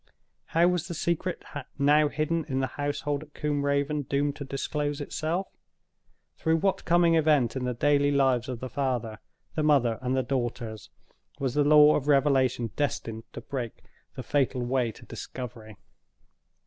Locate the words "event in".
7.13-7.65